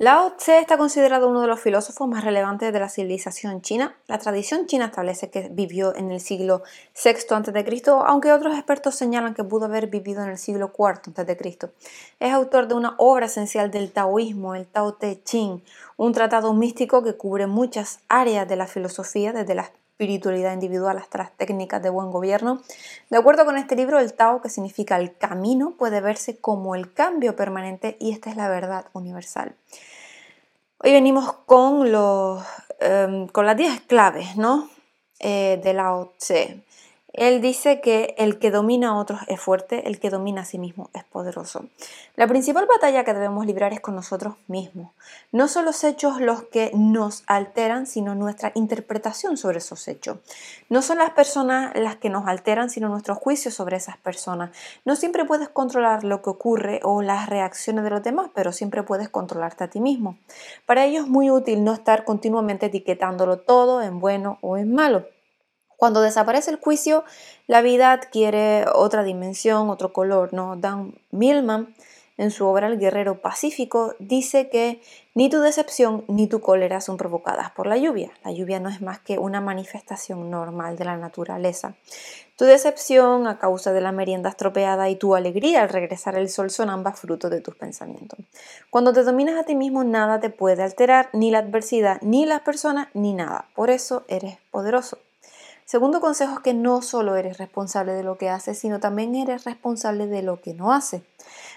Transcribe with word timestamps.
Lao 0.00 0.36
Tse 0.36 0.60
está 0.60 0.78
considerado 0.78 1.28
uno 1.28 1.40
de 1.40 1.48
los 1.48 1.58
filósofos 1.58 2.06
más 2.06 2.22
relevantes 2.22 2.72
de 2.72 2.78
la 2.78 2.88
civilización 2.88 3.62
china. 3.62 3.96
La 4.06 4.20
tradición 4.20 4.66
china 4.66 4.84
establece 4.84 5.28
que 5.28 5.48
vivió 5.50 5.92
en 5.96 6.12
el 6.12 6.20
siglo 6.20 6.62
VI 6.94 7.16
a.C., 7.34 7.82
aunque 8.06 8.32
otros 8.32 8.54
expertos 8.54 8.94
señalan 8.94 9.34
que 9.34 9.42
pudo 9.42 9.64
haber 9.64 9.88
vivido 9.88 10.22
en 10.22 10.28
el 10.28 10.38
siglo 10.38 10.70
IV 10.78 11.14
a.C. 11.16 11.58
Es 12.20 12.32
autor 12.32 12.68
de 12.68 12.74
una 12.74 12.94
obra 12.98 13.26
esencial 13.26 13.72
del 13.72 13.90
taoísmo, 13.90 14.54
el 14.54 14.68
Tao 14.68 14.94
Te 14.94 15.20
Ching, 15.20 15.64
un 15.96 16.12
tratado 16.12 16.54
místico 16.54 17.02
que 17.02 17.16
cubre 17.16 17.48
muchas 17.48 17.98
áreas 18.06 18.46
de 18.46 18.54
la 18.54 18.68
filosofía, 18.68 19.32
desde 19.32 19.56
la 19.56 19.72
espiritualidad 19.98 20.52
individual 20.52 20.96
hasta 20.96 21.18
las 21.18 21.32
técnicas 21.32 21.82
de 21.82 21.90
buen 21.90 22.12
gobierno. 22.12 22.62
De 23.10 23.18
acuerdo 23.18 23.44
con 23.44 23.56
este 23.56 23.74
libro, 23.74 23.98
el 23.98 24.14
Tao, 24.14 24.40
que 24.40 24.48
significa 24.48 24.96
el 24.96 25.16
camino, 25.16 25.74
puede 25.76 26.00
verse 26.00 26.38
como 26.38 26.76
el 26.76 26.92
cambio 26.92 27.34
permanente 27.34 27.96
y 27.98 28.12
esta 28.12 28.30
es 28.30 28.36
la 28.36 28.48
verdad 28.48 28.86
universal. 28.92 29.56
Hoy 30.78 30.92
venimos 30.92 31.32
con, 31.46 31.90
los, 31.90 32.44
em, 32.78 33.26
con 33.26 33.44
las 33.44 33.56
10 33.56 33.80
claves 33.80 34.36
¿no? 34.36 34.70
Eh, 35.18 35.60
de 35.64 35.74
Lao 35.74 36.12
Tse. 36.16 36.62
Él 37.18 37.40
dice 37.40 37.80
que 37.80 38.14
el 38.16 38.38
que 38.38 38.52
domina 38.52 38.90
a 38.90 38.94
otros 38.94 39.20
es 39.26 39.40
fuerte, 39.40 39.88
el 39.88 39.98
que 39.98 40.08
domina 40.08 40.42
a 40.42 40.44
sí 40.44 40.56
mismo 40.56 40.88
es 40.94 41.02
poderoso. 41.02 41.64
La 42.14 42.28
principal 42.28 42.66
batalla 42.66 43.02
que 43.02 43.12
debemos 43.12 43.44
librar 43.44 43.72
es 43.72 43.80
con 43.80 43.96
nosotros 43.96 44.36
mismos. 44.46 44.92
No 45.32 45.48
son 45.48 45.64
los 45.64 45.82
hechos 45.82 46.20
los 46.20 46.44
que 46.44 46.70
nos 46.74 47.24
alteran, 47.26 47.88
sino 47.88 48.14
nuestra 48.14 48.52
interpretación 48.54 49.36
sobre 49.36 49.58
esos 49.58 49.88
hechos. 49.88 50.18
No 50.68 50.80
son 50.80 50.98
las 50.98 51.10
personas 51.10 51.72
las 51.74 51.96
que 51.96 52.08
nos 52.08 52.28
alteran, 52.28 52.70
sino 52.70 52.88
nuestros 52.88 53.18
juicios 53.18 53.52
sobre 53.52 53.78
esas 53.78 53.96
personas. 53.96 54.50
No 54.84 54.94
siempre 54.94 55.24
puedes 55.24 55.48
controlar 55.48 56.04
lo 56.04 56.22
que 56.22 56.30
ocurre 56.30 56.78
o 56.84 57.02
las 57.02 57.28
reacciones 57.28 57.82
de 57.82 57.90
los 57.90 58.02
demás, 58.04 58.30
pero 58.32 58.52
siempre 58.52 58.84
puedes 58.84 59.08
controlarte 59.08 59.64
a 59.64 59.70
ti 59.70 59.80
mismo. 59.80 60.16
Para 60.66 60.84
ello 60.84 61.00
es 61.00 61.08
muy 61.08 61.32
útil 61.32 61.64
no 61.64 61.72
estar 61.72 62.04
continuamente 62.04 62.66
etiquetándolo 62.66 63.38
todo 63.38 63.82
en 63.82 63.98
bueno 63.98 64.38
o 64.40 64.56
en 64.56 64.72
malo. 64.72 65.04
Cuando 65.78 66.00
desaparece 66.00 66.50
el 66.50 66.56
juicio, 66.56 67.04
la 67.46 67.62
vida 67.62 67.92
adquiere 67.92 68.64
otra 68.74 69.04
dimensión, 69.04 69.70
otro 69.70 69.92
color. 69.92 70.34
¿no? 70.34 70.56
Dan 70.56 70.92
Millman, 71.12 71.72
en 72.16 72.32
su 72.32 72.46
obra 72.46 72.66
El 72.66 72.80
Guerrero 72.80 73.22
Pacífico, 73.22 73.94
dice 74.00 74.48
que 74.48 74.82
ni 75.14 75.30
tu 75.30 75.38
decepción 75.38 76.04
ni 76.08 76.26
tu 76.26 76.40
cólera 76.40 76.80
son 76.80 76.96
provocadas 76.96 77.52
por 77.52 77.68
la 77.68 77.76
lluvia. 77.76 78.10
La 78.24 78.32
lluvia 78.32 78.58
no 78.58 78.68
es 78.68 78.82
más 78.82 78.98
que 78.98 79.20
una 79.20 79.40
manifestación 79.40 80.28
normal 80.32 80.76
de 80.76 80.84
la 80.84 80.96
naturaleza. 80.96 81.76
Tu 82.34 82.44
decepción 82.44 83.28
a 83.28 83.38
causa 83.38 83.72
de 83.72 83.80
la 83.80 83.92
merienda 83.92 84.30
estropeada 84.30 84.88
y 84.88 84.96
tu 84.96 85.14
alegría 85.14 85.62
al 85.62 85.68
regresar 85.68 86.18
el 86.18 86.28
sol 86.28 86.50
son 86.50 86.70
ambas 86.70 86.98
frutos 86.98 87.30
de 87.30 87.40
tus 87.40 87.54
pensamientos. 87.54 88.18
Cuando 88.68 88.92
te 88.92 89.04
dominas 89.04 89.38
a 89.38 89.44
ti 89.44 89.54
mismo, 89.54 89.84
nada 89.84 90.18
te 90.18 90.30
puede 90.30 90.64
alterar, 90.64 91.08
ni 91.12 91.30
la 91.30 91.38
adversidad, 91.38 92.00
ni 92.02 92.26
las 92.26 92.40
personas, 92.40 92.88
ni 92.94 93.14
nada. 93.14 93.46
Por 93.54 93.70
eso 93.70 94.04
eres 94.08 94.38
poderoso. 94.50 94.98
Segundo 95.68 96.00
consejo 96.00 96.36
es 96.36 96.40
que 96.40 96.54
no 96.54 96.80
solo 96.80 97.16
eres 97.16 97.36
responsable 97.36 97.92
de 97.92 98.02
lo 98.02 98.16
que 98.16 98.30
haces, 98.30 98.58
sino 98.58 98.80
también 98.80 99.14
eres 99.14 99.44
responsable 99.44 100.06
de 100.06 100.22
lo 100.22 100.40
que 100.40 100.54
no 100.54 100.72
haces. 100.72 101.02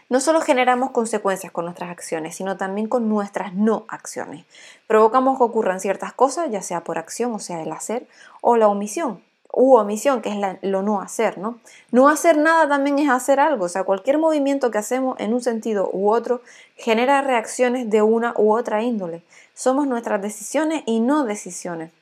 No 0.10 0.20
solo 0.20 0.42
generamos 0.42 0.92
consecuencias 0.92 1.54
con 1.54 1.64
nuestras 1.64 1.92
acciones, 1.92 2.36
sino 2.36 2.58
también 2.58 2.88
con 2.88 3.08
nuestras 3.08 3.54
no 3.54 3.86
acciones. 3.88 4.44
Provocamos 4.86 5.38
que 5.38 5.46
ocurran 5.46 5.80
ciertas 5.80 6.12
cosas, 6.12 6.52
ya 6.52 6.62
sea 6.62 6.84
por 6.84 6.98
acción, 6.98 7.32
o 7.32 7.40
sea, 7.40 7.62
el 7.62 7.72
hacer, 7.72 8.06
o 8.42 8.58
la 8.58 8.68
omisión, 8.68 9.24
u 9.50 9.78
omisión, 9.78 10.22
que 10.22 10.30
es 10.30 10.58
lo 10.62 10.82
no 10.82 11.00
hacer, 11.00 11.38
¿no? 11.38 11.60
No 11.92 12.10
hacer 12.10 12.38
nada 12.38 12.68
también 12.68 13.00
es 13.00 13.10
hacer 13.10 13.40
algo, 13.40 13.64
o 13.64 13.70
sea, 13.70 13.86
cualquier 13.86 14.18
movimiento 14.18 14.72
que 14.72 14.78
hacemos 14.78 15.18
en 15.22 15.34
un 15.34 15.42
sentido 15.42 15.90
u 15.90 16.12
otro 16.12 16.42
genera 16.76 17.22
reacciones 17.22 17.90
de 17.90 18.02
una 18.02 18.34
u 18.36 18.54
otra 18.54 18.84
índole. 18.84 19.24
Somos 19.54 19.88
nuestras 19.88 20.22
decisiones 20.22 20.84
y 20.86 21.00
no 21.00 21.24
decisiones. 21.24 21.94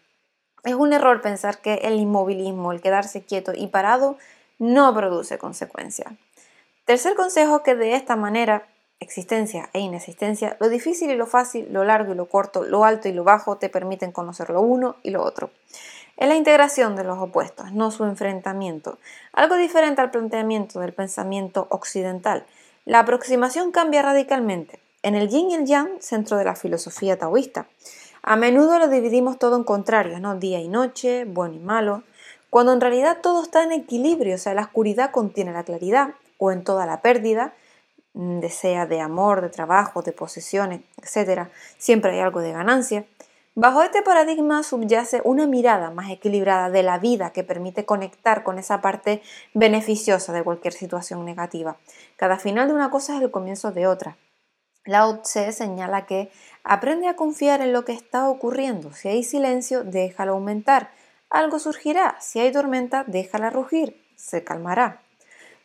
Es 0.64 0.74
un 0.74 0.94
error 0.94 1.22
pensar 1.22 1.60
que 1.60 1.76
el 1.76 1.96
inmovilismo, 1.96 2.72
el 2.72 2.82
quedarse 2.82 3.24
quieto 3.24 3.54
y 3.56 3.68
parado, 3.68 4.18
no 4.58 4.94
produce 4.94 5.38
consecuencias. 5.38 6.14
Tercer 6.86 7.16
consejo 7.16 7.64
que 7.64 7.76
de 7.76 7.96
esta 7.96 8.16
manera, 8.16 8.68
existencia 9.00 9.70
e 9.74 9.80
inexistencia, 9.80 10.58
lo 10.60 10.70
difícil 10.70 11.10
y 11.12 11.16
lo 11.16 11.26
fácil, 11.26 11.68
lo 11.72 11.84
largo 11.84 12.14
y 12.14 12.16
lo 12.16 12.28
corto, 12.28 12.64
lo 12.64 12.84
alto 12.84 13.08
y 13.08 13.14
lo 13.14 13.24
bajo 13.24 13.58
te 13.58 13.70
permiten 13.70 14.12
conocer 14.12 14.50
lo 14.50 14.62
uno 14.62 14.98
y 15.04 15.12
lo 15.12 15.24
otro. 15.24 15.52
Es 16.18 16.28
la 16.28 16.36
integración 16.36 16.98
de 16.98 17.06
los 17.06 17.18
opuestos, 17.18 17.72
no 17.72 17.92
su 17.92 18.04
enfrentamiento. 18.04 18.98
Algo 19.32 19.56
diferente 19.56 20.02
al 20.02 20.12
planteamiento 20.12 20.82
del 20.82 20.92
pensamiento 20.92 21.68
occidental. 21.70 22.46
La 22.84 23.00
aproximación 23.00 23.72
cambia 23.72 24.02
radicalmente. 24.02 24.80
En 25.02 25.16
el 25.16 25.30
yin 25.30 25.52
y 25.52 25.56
el 25.56 25.66
yang, 25.66 26.02
centro 26.02 26.36
de 26.36 26.44
la 26.44 26.56
filosofía 26.56 27.18
taoísta. 27.18 27.68
A 28.30 28.36
menudo 28.36 28.78
lo 28.78 28.90
dividimos 28.90 29.40
todo 29.40 29.56
en 29.56 29.64
contrarios, 29.64 30.22
¿no? 30.22 30.36
Día 30.36 30.60
y 30.60 30.68
noche, 30.68 31.26
bueno 31.26 31.56
y 31.56 31.60
malo, 31.60 32.04
cuando 32.52 32.74
en 32.74 32.80
realidad 32.80 33.18
todo 33.24 33.42
está 33.42 33.64
en 33.64 33.72
equilibrio, 33.72 34.36
o 34.36 34.38
sea, 34.38 34.54
la 34.54 34.62
oscuridad 34.62 35.10
contiene 35.10 35.52
la 35.52 35.64
claridad, 35.64 36.10
o 36.38 36.52
en 36.52 36.64
toda 36.64 36.86
la 36.86 37.02
pérdida, 37.02 37.56
mm, 38.14 38.46
sea 38.52 38.86
de 38.86 39.02
amor, 39.02 39.42
de 39.42 39.50
trabajo, 39.50 40.04
de 40.04 40.12
posesiones, 40.12 40.82
etc., 41.02 41.48
siempre 41.80 42.12
hay 42.12 42.20
algo 42.20 42.42
de 42.42 42.52
ganancia. 42.52 43.04
Bajo 43.56 43.82
este 43.82 44.04
paradigma 44.04 44.62
subyace 44.62 45.22
una 45.24 45.48
mirada 45.48 45.90
más 45.90 46.12
equilibrada 46.12 46.70
de 46.70 46.84
la 46.84 47.00
vida 47.00 47.32
que 47.32 47.44
permite 47.44 47.86
conectar 47.86 48.44
con 48.44 48.60
esa 48.60 48.80
parte 48.80 49.24
beneficiosa 49.56 50.34
de 50.34 50.44
cualquier 50.44 50.74
situación 50.74 51.26
negativa. 51.26 51.78
Cada 52.16 52.38
final 52.38 52.68
de 52.68 52.76
una 52.76 52.92
cosa 52.92 53.16
es 53.16 53.24
el 53.24 53.32
comienzo 53.32 53.72
de 53.72 53.88
otra. 53.88 54.18
Lao 54.86 55.22
Tse 55.22 55.52
señala 55.52 56.06
que 56.06 56.32
aprende 56.64 57.08
a 57.08 57.16
confiar 57.16 57.62
en 57.62 57.74
lo 57.74 57.86
que 57.86 57.94
está 57.94 58.30
ocurriendo. 58.30 58.94
Si 58.94 59.08
hay 59.08 59.24
silencio, 59.24 59.84
déjalo 59.84 60.34
aumentar. 60.34 60.92
Algo 61.30 61.60
surgirá. 61.60 62.18
Si 62.20 62.40
hay 62.40 62.52
tormenta, 62.52 63.04
déjala 63.06 63.50
rugir. 63.50 64.02
Se 64.16 64.44
calmará. 64.44 65.02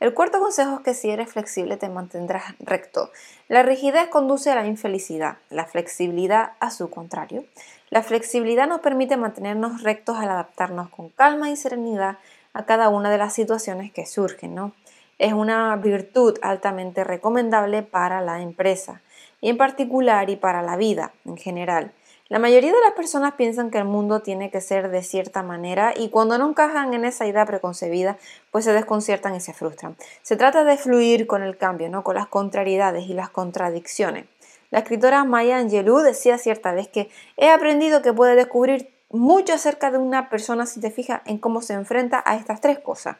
El 0.01 0.13
cuarto 0.13 0.41
consejo 0.41 0.77
es 0.77 0.81
que 0.81 0.95
si 0.95 1.11
eres 1.11 1.31
flexible 1.31 1.77
te 1.77 1.89
mantendrás 1.89 2.55
recto. 2.59 3.11
La 3.49 3.63
rigidez 3.63 4.09
conduce 4.09 4.51
a 4.51 4.55
la 4.57 4.67
infelicidad, 4.67 5.39
la 5.49 5.65
flexibilidad 5.65 6.53
a 6.61 6.71
su 6.71 6.91
contrario. 6.91 7.45
La 7.91 8.03
flexibilidad 8.03 8.67
nos 8.67 8.81
permite 8.81 9.17
mantenernos 9.17 9.83
rectos 9.83 10.19
al 10.19 10.29
adaptarnos 10.29 10.91
con 10.91 11.09
calma 11.11 11.49
y 11.49 11.57
serenidad 11.57 12.19
a 12.53 12.67
cada 12.67 12.89
una 12.89 13.11
de 13.11 13.19
las 13.19 13.33
situaciones 13.33 13.93
que 13.93 14.05
surgen. 14.05 14.55
¿no? 14.55 14.73
Es 15.19 15.33
una 15.33 15.75
virtud 15.77 16.39
altamente 16.43 17.05
recomendable 17.05 17.83
para 17.83 18.21
la 18.21 18.43
empresa 18.43 19.03
y 19.41 19.51
en 19.51 19.57
particular 19.57 20.31
y 20.31 20.37
para 20.37 20.63
la 20.63 20.77
vida 20.77 21.13
en 21.25 21.37
general. 21.37 21.93
La 22.29 22.39
mayoría 22.39 22.73
de 22.73 22.81
las 22.81 22.93
personas 22.93 23.35
piensan 23.35 23.71
que 23.71 23.77
el 23.77 23.85
mundo 23.85 24.21
tiene 24.21 24.51
que 24.51 24.63
ser 24.63 24.89
de 24.89 25.03
cierta 25.03 25.43
manera 25.43 25.93
y 25.95 26.09
cuando 26.09 26.39
no 26.39 26.49
encajan 26.49 26.95
en 26.95 27.05
esa 27.05 27.27
idea 27.27 27.45
preconcebida, 27.45 28.17
pues 28.51 28.65
se 28.65 28.73
desconciertan 28.73 29.35
y 29.35 29.41
se 29.41 29.53
frustran. 29.53 29.95
Se 30.23 30.37
trata 30.37 30.65
de 30.65 30.79
fluir 30.79 31.27
con 31.27 31.43
el 31.43 31.59
cambio, 31.59 31.91
¿no? 31.91 32.03
con 32.03 32.15
las 32.15 32.27
contrariedades 32.27 33.07
y 33.09 33.13
las 33.13 33.29
contradicciones. 33.29 34.25
La 34.71 34.79
escritora 34.79 35.23
Maya 35.25 35.59
Angelou 35.59 35.99
decía 35.99 36.39
cierta 36.39 36.73
vez 36.73 36.89
que 36.89 37.11
he 37.37 37.51
aprendido 37.51 38.01
que 38.01 38.15
puede 38.15 38.35
descubrir 38.35 38.91
mucho 39.11 39.53
acerca 39.53 39.91
de 39.91 39.99
una 39.99 40.31
persona 40.31 40.65
si 40.65 40.81
te 40.81 40.91
fijas 40.91 41.21
en 41.27 41.37
cómo 41.37 41.61
se 41.61 41.75
enfrenta 41.75 42.23
a 42.25 42.37
estas 42.37 42.63
tres 42.63 42.79
cosas. 42.79 43.17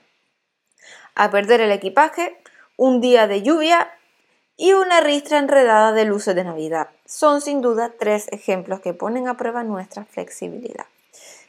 A 1.17 1.31
perder 1.31 1.61
el 1.61 1.71
equipaje, 1.71 2.37
un 2.77 3.01
día 3.01 3.29
de 3.29 3.43
lluvia 3.43 3.89
y 4.57 4.73
una 4.73 5.01
ristra 5.01 5.39
enredada 5.39 5.93
de 5.93 6.05
luces 6.05 6.35
de 6.35 6.43
Navidad. 6.43 6.89
Son 7.07 7.41
sin 7.41 7.61
duda 7.61 7.93
tres 7.99 8.27
ejemplos 8.33 8.81
que 8.81 8.95
ponen 8.95 9.29
a 9.29 9.37
prueba 9.37 9.63
nuestra 9.63 10.05
flexibilidad. 10.05 10.87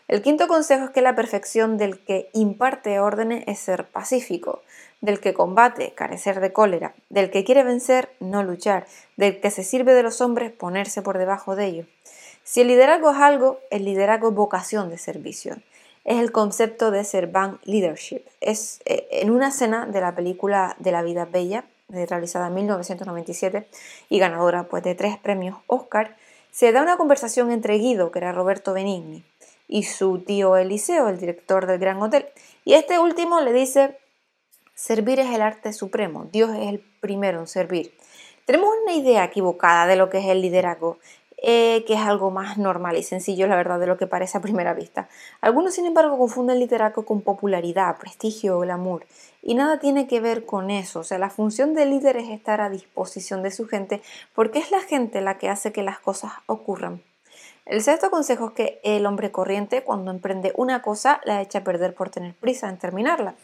El 0.08 0.22
quinto 0.22 0.48
consejo 0.48 0.86
es 0.86 0.90
que 0.92 1.02
la 1.02 1.16
perfección 1.16 1.80
del 1.80 1.98
que 1.98 2.30
imparte 2.34 3.00
órdenes 3.00 3.44
es 3.48 3.58
ser 3.58 3.86
pacífico, 3.88 4.62
del 5.02 5.20
que 5.20 5.34
combate, 5.34 5.94
carecer 5.96 6.42
de 6.42 6.53
cólera, 6.53 6.94
del 7.09 7.32
que 7.32 7.44
quiere 7.44 7.64
vencer, 7.64 8.09
no 8.20 8.44
luchar, 8.44 8.85
del 9.18 9.41
que 9.41 9.50
se 9.50 9.64
sirve 9.64 9.96
de 9.96 10.03
los 10.03 10.22
hombres, 10.22 10.52
ponerse 10.52 11.02
por 11.02 11.18
debajo 11.18 11.56
de 11.56 11.66
ellos. 11.66 11.88
Si 12.44 12.61
el 12.61 12.68
liderazgo 12.68 13.09
es 13.09 13.18
algo, 13.18 13.59
el 13.72 13.85
liderazgo 13.85 14.29
es 14.29 14.35
vocación 14.35 14.91
de 14.91 15.00
servicio. 15.00 15.58
Es 16.05 16.19
el 16.19 16.31
concepto 16.31 16.91
de 16.91 17.03
servant 17.03 17.61
leadership. 17.66 18.22
Es 18.40 18.79
eh, 18.85 19.07
en 19.11 19.31
una 19.31 19.49
escena 19.49 19.85
de 19.85 19.99
la 20.02 20.16
película 20.16 20.75
De 20.79 20.91
la 20.91 21.02
vida 21.02 21.25
bella, 21.25 21.66
realizada 21.90 22.47
en 22.47 22.53
1997 22.53 23.67
y 24.09 24.19
ganadora 24.19 24.67
pues, 24.67 24.84
de 24.84 24.96
tres 24.96 25.17
premios 25.17 25.57
Oscar, 25.67 26.16
se 26.52 26.72
da 26.72 26.81
una 26.81 26.97
conversación 26.97 27.52
entre 27.52 27.78
Guido, 27.78 28.11
que 28.11 28.19
era 28.19 28.31
Roberto 28.31 28.73
Benigni, 28.73 29.25
y 29.67 29.84
su 29.84 30.19
tío 30.19 30.55
Eliseo, 30.55 31.09
el 31.09 31.17
director 31.17 31.66
del 31.66 31.79
Gran 31.79 32.02
Hotel. 32.02 32.28
Y 32.63 32.75
este 32.75 32.97
último 32.97 33.41
le 33.41 33.51
dice, 33.51 33.97
servir 34.73 35.19
es 35.19 35.34
el 35.34 35.41
arte 35.41 35.73
supremo, 35.73 36.29
Dios 36.31 36.51
es 36.51 36.69
el 36.69 36.79
primero 37.01 37.41
en 37.41 37.47
servir. 37.47 37.93
Tenemos 38.46 38.69
una 38.84 38.93
idea 38.93 39.25
equivocada 39.25 39.87
de 39.87 39.96
lo 39.96 40.09
que 40.09 40.19
es 40.19 40.25
el 40.28 40.41
liderazgo. 40.41 40.99
Eh, 41.37 41.84
que 41.85 41.93
es 41.93 41.99
algo 41.99 42.32
más 42.32 42.58
normal 42.58 42.97
y 42.97 43.03
sencillo, 43.03 43.47
la 43.47 43.55
verdad, 43.55 43.79
de 43.79 43.87
lo 43.87 43.97
que 43.97 44.08
parece 44.08 44.37
a 44.37 44.41
primera 44.41 44.73
vista. 44.73 45.09
Algunos, 45.41 45.73
sin 45.73 45.85
embargo, 45.85 46.17
confunden 46.17 46.59
liderazgo 46.59 47.05
con 47.05 47.22
popularidad, 47.22 47.97
prestigio 47.97 48.58
o 48.58 48.61
glamour. 48.61 49.05
Y 49.41 49.53
nada 49.53 49.79
tiene 49.79 50.08
que 50.08 50.22
ver 50.22 50.46
con 50.46 50.72
eso. 50.72 51.02
O 51.02 51.03
sea, 51.03 51.20
la 51.20 51.29
función 51.29 51.73
del 51.73 51.91
líder 51.91 52.17
es 52.17 52.29
estar 52.29 52.61
a 52.61 52.70
disposición 52.70 53.43
de 53.43 53.52
su 53.52 53.67
gente 53.67 54.02
porque 54.34 54.59
es 54.59 54.72
la 54.72 54.79
gente 54.79 55.22
la 55.22 55.37
que 55.37 55.49
hace 55.49 55.72
que 55.72 55.84
las 55.84 55.99
cosas 55.99 56.32
ocurran. 56.47 57.03
El 57.66 57.82
sexto 57.82 58.11
consejo 58.11 58.47
es 58.47 58.53
que 58.53 58.79
el 58.84 59.05
hombre 59.05 59.32
corriente, 59.32 59.84
cuando 59.84 60.11
emprende 60.11 60.53
una 60.55 60.82
cosa, 60.82 61.20
la 61.26 61.41
echa 61.41 61.59
a 61.59 61.64
perder 61.64 61.96
por 61.96 62.09
tener 62.09 62.34
prisa 62.35 62.70
en 62.70 62.78
terminarla. 62.78 63.35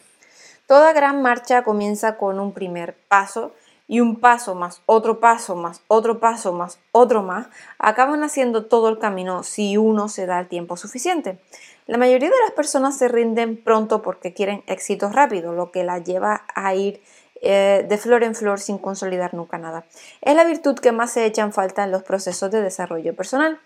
Toda 0.66 0.92
gran 0.92 1.22
marcha 1.22 1.64
comienza 1.64 2.16
con 2.16 2.38
un 2.38 2.52
primer 2.52 2.96
paso 3.08 3.52
y 3.86 4.00
un 4.00 4.20
paso 4.20 4.54
más 4.54 4.82
otro 4.86 5.20
paso 5.20 5.56
más 5.56 5.82
otro 5.88 6.20
paso 6.20 6.52
más 6.52 6.78
otro 6.92 7.22
más 7.22 7.48
acaban 7.78 8.22
haciendo 8.22 8.66
todo 8.66 8.88
el 8.88 8.98
camino 8.98 9.42
si 9.42 9.76
uno 9.76 10.08
se 10.08 10.26
da 10.26 10.40
el 10.40 10.48
tiempo 10.48 10.76
suficiente. 10.76 11.40
La 11.86 11.98
mayoría 11.98 12.30
de 12.30 12.40
las 12.42 12.52
personas 12.52 12.96
se 12.96 13.08
rinden 13.08 13.62
pronto 13.62 14.02
porque 14.02 14.32
quieren 14.32 14.62
éxitos 14.66 15.12
rápidos, 15.12 15.54
lo 15.54 15.72
que 15.72 15.82
las 15.82 16.04
lleva 16.04 16.46
a 16.54 16.74
ir 16.74 17.02
eh, 17.40 17.84
de 17.88 17.98
flor 17.98 18.22
en 18.22 18.36
flor 18.36 18.60
sin 18.60 18.78
consolidar 18.78 19.34
nunca 19.34 19.58
nada. 19.58 19.84
Es 20.20 20.36
la 20.36 20.44
virtud 20.44 20.78
que 20.78 20.92
más 20.92 21.10
se 21.10 21.26
echa 21.26 21.42
en 21.42 21.52
falta 21.52 21.82
en 21.82 21.90
los 21.90 22.04
procesos 22.04 22.52
de 22.52 22.62
desarrollo 22.62 23.16
personal. 23.16 23.60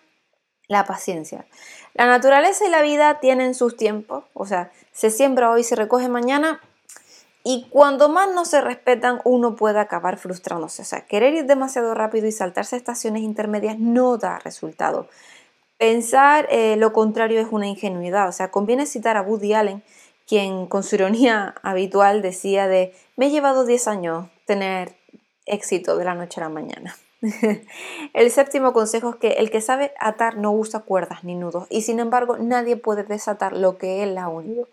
La 0.66 0.84
paciencia. 0.86 1.46
La 1.92 2.06
naturaleza 2.06 2.66
y 2.66 2.70
la 2.70 2.82
vida 2.82 3.20
tienen 3.20 3.54
sus 3.54 3.76
tiempos, 3.76 4.24
o 4.32 4.46
sea, 4.46 4.72
se 4.92 5.10
siembra 5.10 5.50
hoy, 5.50 5.62
se 5.62 5.76
recoge 5.76 6.08
mañana, 6.08 6.60
y 7.48 7.64
cuando 7.70 8.08
más 8.08 8.28
no 8.34 8.44
se 8.44 8.60
respetan, 8.60 9.20
uno 9.22 9.54
puede 9.54 9.78
acabar 9.78 10.18
frustrándose. 10.18 10.82
O 10.82 10.84
sea, 10.84 11.06
querer 11.06 11.32
ir 11.32 11.46
demasiado 11.46 11.94
rápido 11.94 12.26
y 12.26 12.32
saltarse 12.32 12.74
estaciones 12.74 13.22
intermedias 13.22 13.78
no 13.78 14.18
da 14.18 14.40
resultado. 14.40 15.06
Pensar 15.78 16.48
eh, 16.50 16.74
lo 16.74 16.92
contrario 16.92 17.38
es 17.38 17.46
una 17.52 17.68
ingenuidad. 17.68 18.28
O 18.28 18.32
sea, 18.32 18.50
conviene 18.50 18.84
citar 18.84 19.16
a 19.16 19.22
Woody 19.22 19.54
Allen, 19.54 19.84
quien 20.26 20.66
con 20.66 20.82
su 20.82 20.96
ironía 20.96 21.54
habitual 21.62 22.20
decía 22.20 22.66
de, 22.66 22.92
me 23.14 23.26
he 23.26 23.30
llevado 23.30 23.64
10 23.64 23.86
años 23.86 24.28
tener 24.44 24.96
éxito 25.44 25.96
de 25.96 26.04
la 26.04 26.16
noche 26.16 26.40
a 26.40 26.44
la 26.44 26.50
mañana. 26.50 26.96
el 28.12 28.30
séptimo 28.32 28.72
consejo 28.72 29.10
es 29.10 29.16
que 29.16 29.28
el 29.34 29.52
que 29.52 29.60
sabe 29.60 29.92
atar 30.00 30.36
no 30.36 30.50
usa 30.50 30.80
cuerdas 30.80 31.22
ni 31.22 31.36
nudos 31.36 31.66
y 31.70 31.82
sin 31.82 32.00
embargo 32.00 32.38
nadie 32.38 32.76
puede 32.76 33.04
desatar 33.04 33.56
lo 33.56 33.78
que 33.78 34.02
él 34.02 34.18
ha 34.18 34.28
unido. 34.28 34.66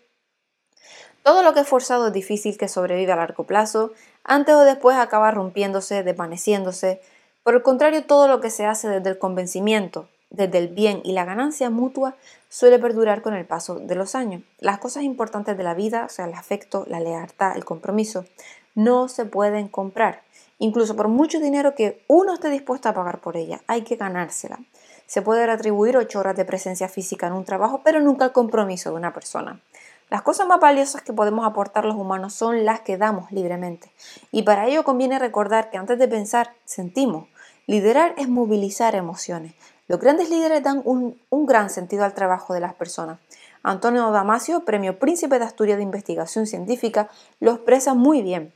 Todo 1.24 1.42
lo 1.42 1.54
que 1.54 1.60
es 1.60 1.68
forzado 1.68 2.08
es 2.08 2.12
difícil 2.12 2.58
que 2.58 2.68
sobreviva 2.68 3.14
a 3.14 3.16
largo 3.16 3.44
plazo, 3.44 3.92
antes 4.24 4.54
o 4.54 4.60
después 4.60 4.98
acaba 4.98 5.30
rompiéndose, 5.30 6.02
desvaneciéndose. 6.02 7.00
Por 7.42 7.54
el 7.54 7.62
contrario, 7.62 8.04
todo 8.04 8.28
lo 8.28 8.42
que 8.42 8.50
se 8.50 8.66
hace 8.66 8.88
desde 8.88 9.08
el 9.08 9.18
convencimiento, 9.18 10.06
desde 10.28 10.58
el 10.58 10.68
bien 10.68 11.00
y 11.02 11.12
la 11.12 11.24
ganancia 11.24 11.70
mutua 11.70 12.14
suele 12.50 12.78
perdurar 12.78 13.22
con 13.22 13.32
el 13.32 13.46
paso 13.46 13.76
de 13.76 13.94
los 13.94 14.14
años. 14.14 14.42
Las 14.58 14.80
cosas 14.80 15.04
importantes 15.04 15.56
de 15.56 15.62
la 15.62 15.72
vida, 15.72 16.04
o 16.04 16.10
sea, 16.10 16.26
el 16.26 16.34
afecto, 16.34 16.84
la 16.88 17.00
lealtad, 17.00 17.56
el 17.56 17.64
compromiso, 17.64 18.26
no 18.74 19.08
se 19.08 19.24
pueden 19.24 19.68
comprar. 19.68 20.20
Incluso 20.58 20.94
por 20.94 21.08
mucho 21.08 21.40
dinero 21.40 21.74
que 21.74 22.04
uno 22.06 22.34
esté 22.34 22.50
dispuesto 22.50 22.90
a 22.90 22.94
pagar 22.94 23.22
por 23.22 23.38
ella, 23.38 23.62
hay 23.66 23.80
que 23.80 23.96
ganársela. 23.96 24.58
Se 25.06 25.22
puede 25.22 25.46
retribuir 25.46 25.96
ocho 25.96 26.18
horas 26.18 26.36
de 26.36 26.44
presencia 26.44 26.88
física 26.88 27.28
en 27.28 27.32
un 27.32 27.46
trabajo, 27.46 27.80
pero 27.82 28.00
nunca 28.00 28.26
el 28.26 28.32
compromiso 28.32 28.90
de 28.90 28.96
una 28.96 29.14
persona. 29.14 29.62
Las 30.14 30.22
cosas 30.22 30.46
más 30.46 30.60
valiosas 30.60 31.02
que 31.02 31.12
podemos 31.12 31.44
aportar 31.44 31.84
los 31.84 31.96
humanos 31.96 32.34
son 32.34 32.64
las 32.64 32.82
que 32.82 32.96
damos 32.96 33.32
libremente. 33.32 33.90
Y 34.30 34.44
para 34.44 34.68
ello 34.68 34.84
conviene 34.84 35.18
recordar 35.18 35.70
que 35.70 35.76
antes 35.76 35.98
de 35.98 36.06
pensar, 36.06 36.54
sentimos. 36.64 37.26
Liderar 37.66 38.14
es 38.16 38.28
movilizar 38.28 38.94
emociones. 38.94 39.54
Los 39.88 39.98
grandes 39.98 40.30
líderes 40.30 40.62
dan 40.62 40.82
un, 40.84 41.18
gran 41.46 41.68
sentido 41.68 42.04
al 42.04 42.14
trabajo 42.14 42.54
de 42.54 42.60
las 42.60 42.74
personas. 42.74 43.18
Antonio 43.64 44.08
Damasio, 44.12 44.64
premio 44.64 45.00
Príncipe 45.00 45.40
de 45.40 45.46
Asturias 45.46 45.78
de 45.78 45.82
Investigación 45.82 46.46
Científica, 46.46 47.10
lo 47.40 47.50
expresa 47.50 47.94
muy 47.94 48.22
bien. 48.22 48.54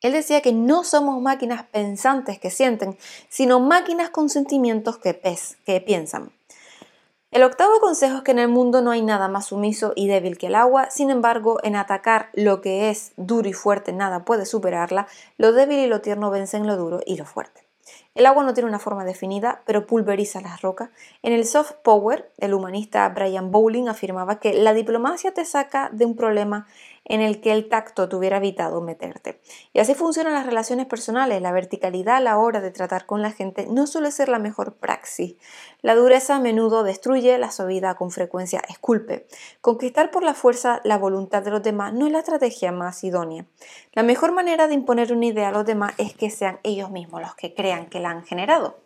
Él 0.00 0.12
decía 0.12 0.42
que 0.42 0.52
no 0.52 0.84
somos 0.84 1.20
máquinas 1.20 1.64
pensantes 1.72 2.38
que 2.38 2.50
sienten, 2.50 2.96
sino 3.28 3.58
máquinas 3.58 4.10
con 4.10 4.28
sentimientos 4.28 4.96
que, 4.98 5.14
piensan. 5.84 6.30
El 7.32 7.44
octavo 7.44 7.80
consejo 7.80 8.18
es 8.18 8.22
que 8.24 8.32
en 8.32 8.38
el 8.38 8.48
mundo 8.48 8.82
no 8.82 8.90
hay 8.90 9.00
nada 9.00 9.26
más 9.26 9.46
sumiso 9.46 9.94
y 9.96 10.06
débil 10.06 10.36
que 10.36 10.48
el 10.48 10.54
agua, 10.54 10.90
sin 10.90 11.08
embargo, 11.08 11.60
en 11.62 11.76
atacar 11.76 12.28
lo 12.34 12.60
que 12.60 12.90
es 12.90 13.12
duro 13.16 13.48
y 13.48 13.54
fuerte 13.54 13.94
nada 13.94 14.26
puede 14.26 14.44
superarla, 14.44 15.06
lo 15.38 15.54
débil 15.54 15.78
y 15.78 15.86
lo 15.86 16.02
tierno 16.02 16.30
vencen 16.30 16.66
lo 16.66 16.76
duro 16.76 17.00
y 17.06 17.16
lo 17.16 17.24
fuerte. 17.24 17.62
El 18.14 18.26
agua 18.26 18.44
no 18.44 18.52
tiene 18.52 18.68
una 18.68 18.78
forma 18.78 19.06
definida, 19.06 19.62
pero 19.64 19.86
pulveriza 19.86 20.42
las 20.42 20.60
rocas. 20.60 20.90
En 21.22 21.32
el 21.32 21.46
soft 21.46 21.72
power, 21.82 22.30
el 22.36 22.52
humanista 22.52 23.08
Brian 23.08 23.50
Bowling 23.50 23.88
afirmaba 23.88 24.38
que 24.38 24.52
la 24.52 24.74
diplomacia 24.74 25.32
te 25.32 25.46
saca 25.46 25.88
de 25.90 26.04
un 26.04 26.14
problema 26.14 26.66
en 27.04 27.20
el 27.20 27.40
que 27.40 27.52
el 27.52 27.68
tacto 27.68 28.08
te 28.08 28.16
hubiera 28.16 28.36
evitado 28.36 28.80
meterte. 28.80 29.40
Y 29.72 29.80
así 29.80 29.94
funcionan 29.94 30.34
las 30.34 30.46
relaciones 30.46 30.86
personales. 30.86 31.42
La 31.42 31.52
verticalidad 31.52 32.16
a 32.16 32.20
la 32.20 32.38
hora 32.38 32.60
de 32.60 32.70
tratar 32.70 33.06
con 33.06 33.22
la 33.22 33.32
gente 33.32 33.66
no 33.68 33.86
suele 33.86 34.10
ser 34.10 34.28
la 34.28 34.38
mejor 34.38 34.74
praxis. 34.74 35.36
La 35.80 35.94
dureza 35.94 36.36
a 36.36 36.40
menudo 36.40 36.84
destruye, 36.84 37.38
la 37.38 37.50
suavidad 37.50 37.96
con 37.96 38.10
frecuencia 38.10 38.62
esculpe. 38.68 39.26
Conquistar 39.60 40.10
por 40.10 40.22
la 40.22 40.34
fuerza 40.34 40.80
la 40.84 40.98
voluntad 40.98 41.42
de 41.42 41.50
los 41.50 41.62
demás 41.62 41.92
no 41.92 42.06
es 42.06 42.12
la 42.12 42.20
estrategia 42.20 42.72
más 42.72 43.02
idónea. 43.04 43.46
La 43.92 44.02
mejor 44.02 44.32
manera 44.32 44.68
de 44.68 44.74
imponer 44.74 45.12
una 45.12 45.26
idea 45.26 45.48
a 45.48 45.52
los 45.52 45.66
demás 45.66 45.94
es 45.98 46.14
que 46.14 46.30
sean 46.30 46.60
ellos 46.62 46.90
mismos 46.90 47.20
los 47.20 47.34
que 47.34 47.54
crean 47.54 47.86
que 47.86 48.00
la 48.00 48.10
han 48.10 48.24
generado. 48.24 48.78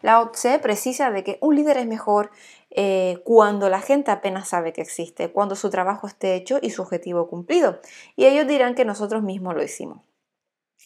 La 0.00 0.20
OTSE 0.20 0.58
precisa 0.58 1.10
de 1.10 1.24
que 1.24 1.38
un 1.40 1.56
líder 1.56 1.78
es 1.78 1.86
mejor 1.86 2.30
eh, 2.74 3.22
cuando 3.24 3.68
la 3.68 3.80
gente 3.80 4.10
apenas 4.10 4.48
sabe 4.48 4.72
que 4.72 4.82
existe, 4.82 5.30
cuando 5.30 5.54
su 5.54 5.70
trabajo 5.70 6.06
esté 6.06 6.34
hecho 6.34 6.58
y 6.60 6.70
su 6.70 6.82
objetivo 6.82 7.28
cumplido. 7.28 7.80
Y 8.16 8.26
ellos 8.26 8.46
dirán 8.46 8.74
que 8.74 8.84
nosotros 8.84 9.22
mismos 9.22 9.54
lo 9.54 9.62
hicimos. 9.62 10.00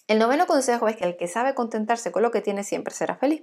El 0.06 0.19
noveno 0.19 0.46
consejo 0.46 0.88
es 0.88 0.96
que 0.96 1.05
el 1.05 1.17
que 1.17 1.29
sabe 1.29 1.55
contentarse 1.55 2.12
con 2.12 2.23
lo 2.23 2.31
que 2.31 2.40
tiene 2.43 2.62
siempre 2.62 2.94
será 2.94 3.17
feliz. 3.17 3.43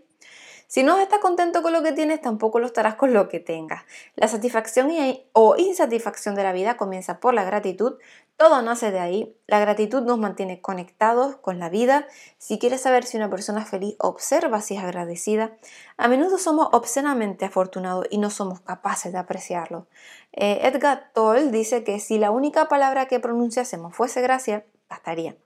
Si 0.67 0.83
no 0.83 0.97
estás 0.97 1.19
contento 1.19 1.62
con 1.62 1.73
lo 1.73 1.83
que 1.83 1.91
tienes, 1.91 2.21
tampoco 2.21 2.59
lo 2.59 2.65
estarás 2.65 2.95
con 2.95 3.13
lo 3.13 3.29
que 3.29 3.39
tengas. 3.39 3.83
La 4.15 4.27
satisfacción 4.27 4.91
o 5.33 5.56
insatisfacción 5.57 6.35
de 6.35 6.44
la 6.44 6.53
vida 6.53 6.77
comienza 6.77 7.19
por 7.19 7.33
la 7.33 7.44
gratitud. 7.44 7.95
Todo 8.38 8.62
nace 8.62 8.91
de 8.91 9.00
ahí. 9.00 9.38
La 9.47 9.59
gratitud 9.59 10.01
nos 10.01 10.17
mantiene 10.17 10.62
conectados 10.62 11.38
con 11.38 11.59
la 11.59 11.69
vida. 11.69 12.07
Si 12.38 12.59
quieres 12.59 12.81
saber 12.81 13.06
si 13.06 13.17
una 13.17 13.29
persona 13.29 13.62
es 13.62 13.69
feliz, 13.69 13.95
observa 14.00 14.62
si 14.62 14.75
es 14.75 14.83
agradecida. 14.83 15.57
A 15.97 16.07
menudo 16.07 16.38
somos 16.38 16.69
obscenamente 16.71 17.45
afortunados 17.45 18.07
y 18.09 18.18
no 18.18 18.29
somos 18.29 18.59
capaces 18.59 19.13
de 19.13 19.19
apreciarlo. 19.19 19.88
Eh, 20.33 20.59
Edgar 20.63 21.11
Toll 21.13 21.51
dice 21.51 21.83
que 21.83 22.00
si 22.00 22.18
la 22.18 22.31
única 22.31 22.68
palabra 22.68 23.07
que 23.07 23.19
pronunciásemos 23.19 23.95
fuese 23.95 24.21
gracia, 24.21 24.65
bastaría. 24.89 25.38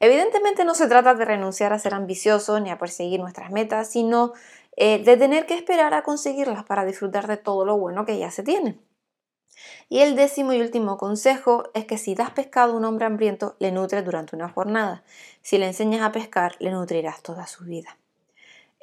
Evidentemente 0.00 0.64
no 0.64 0.74
se 0.74 0.88
trata 0.88 1.14
de 1.14 1.24
renunciar 1.24 1.72
a 1.72 1.78
ser 1.78 1.94
ambiciosos 1.94 2.60
ni 2.60 2.70
a 2.70 2.78
perseguir 2.78 3.20
nuestras 3.20 3.50
metas, 3.50 3.90
sino 3.90 4.32
eh, 4.76 5.02
de 5.02 5.16
tener 5.16 5.46
que 5.46 5.54
esperar 5.54 5.94
a 5.94 6.02
conseguirlas 6.02 6.64
para 6.64 6.84
disfrutar 6.84 7.26
de 7.26 7.36
todo 7.36 7.64
lo 7.64 7.78
bueno 7.78 8.04
que 8.04 8.18
ya 8.18 8.30
se 8.30 8.42
tiene. 8.42 8.80
Y 9.88 10.00
el 10.00 10.16
décimo 10.16 10.52
y 10.52 10.60
último 10.60 10.96
consejo 10.96 11.64
es 11.74 11.84
que 11.84 11.98
si 11.98 12.14
das 12.14 12.30
pescado 12.30 12.72
a 12.72 12.76
un 12.76 12.84
hombre 12.84 13.06
hambriento, 13.06 13.56
le 13.58 13.72
nutres 13.72 14.04
durante 14.04 14.34
una 14.34 14.48
jornada. 14.48 15.04
Si 15.42 15.58
le 15.58 15.66
enseñas 15.66 16.02
a 16.02 16.12
pescar, 16.12 16.56
le 16.58 16.70
nutrirás 16.70 17.22
toda 17.22 17.46
su 17.46 17.64
vida. 17.64 17.98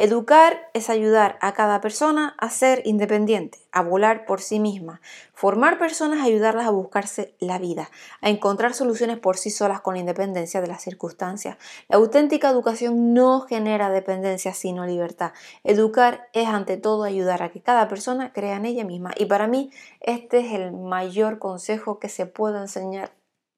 Educar 0.02 0.70
es 0.74 0.90
ayudar 0.90 1.38
a 1.42 1.52
cada 1.52 1.82
persona 1.82 2.34
a 2.38 2.50
ser 2.50 2.82
independiente, 2.86 3.60
a 3.74 3.84
volar 3.84 4.26
por 4.26 4.40
sí 4.40 4.58
misma. 4.62 5.02
Formar 5.34 5.78
personas, 5.78 6.26
ayudarlas 6.26 6.68
a 6.68 6.72
buscarse 6.72 7.36
la 7.40 7.58
vida, 7.58 7.90
a 8.22 8.30
encontrar 8.30 8.74
soluciones 8.74 9.20
por 9.20 9.36
sí 9.36 9.50
solas 9.50 9.82
con 9.82 9.98
independencia 9.98 10.62
de 10.62 10.68
las 10.68 10.82
circunstancias. 10.84 11.58
La 11.90 11.98
auténtica 11.98 12.50
educación 12.50 13.14
no 13.14 13.42
genera 13.42 13.90
dependencia, 13.90 14.54
sino 14.54 14.86
libertad. 14.86 15.34
Educar 15.66 16.30
es 16.32 16.48
ante 16.48 16.78
todo 16.78 17.04
ayudar 17.04 17.44
a 17.44 17.52
que 17.52 17.62
cada 17.62 17.90
persona 17.90 18.32
crea 18.32 18.56
en 18.56 18.68
ella 18.68 18.86
misma. 18.86 19.12
Y 19.18 19.26
para 19.26 19.48
mí 19.48 19.70
este 20.00 20.40
es 20.40 20.54
el 20.54 20.72
mayor 20.72 21.40
consejo 21.40 22.00
que 22.00 22.08
se 22.08 22.26
puede 22.26 22.60
enseñar 22.60 23.12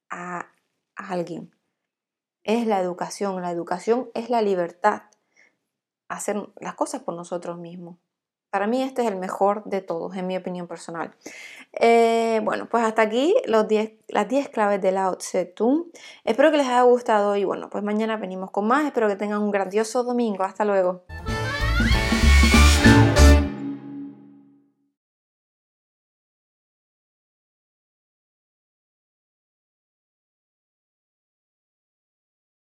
a 0.10 0.48
alguien. 0.96 1.56
Es 2.44 2.66
la 2.66 2.80
educación. 2.80 3.40
La 3.44 3.52
educación 3.52 4.10
es 4.16 4.32
la 4.32 4.42
libertad 4.42 5.04
hacer 6.16 6.38
las 6.60 6.76
cosas 6.76 7.02
por 7.02 7.16
nosotros 7.16 7.58
mismos. 7.58 7.98
Para 8.52 8.68
mí 8.68 8.84
este 8.84 9.02
es 9.02 9.08
el 9.08 9.16
mejor 9.16 9.64
de 9.64 9.80
todos, 9.80 10.16
en 10.18 10.28
mi 10.28 10.36
opinión 10.36 10.68
personal. 10.68 11.16
Eh, 11.72 12.42
bueno, 12.44 12.68
pues 12.70 12.84
hasta 12.84 13.02
aquí 13.02 13.34
los 13.46 13.66
las 14.10 14.28
10 14.28 14.50
claves 14.50 14.82
de 14.82 14.92
Lao 14.92 15.16
Tse. 15.18 15.54
Espero 16.26 16.52
que 16.52 16.58
les 16.58 16.68
haya 16.68 16.82
gustado 16.82 17.38
y 17.38 17.46
bueno, 17.46 17.70
pues 17.70 17.82
mañana 17.82 18.18
venimos 18.18 18.52
con 18.52 18.68
más. 18.68 18.86
Espero 18.86 19.08
que 19.08 19.16
tengan 19.16 19.42
un 19.42 19.52
grandioso 19.52 20.04
domingo. 20.04 20.44
Hasta 20.44 20.66
luego. 20.66 21.06